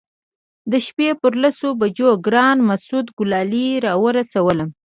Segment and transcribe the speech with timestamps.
[0.71, 4.69] د شپې پر لسو بجو ګران مسعود ګلالي راورسولم.